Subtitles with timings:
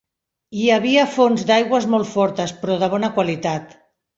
[0.61, 3.79] Hi havia fonts d'aigües molt fortes, però de bona qualitat.